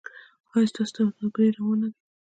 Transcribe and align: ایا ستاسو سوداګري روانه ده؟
ایا 0.53 0.69
ستاسو 0.71 0.91
سوداګري 1.07 1.49
روانه 1.57 1.87
ده؟ 1.91 1.97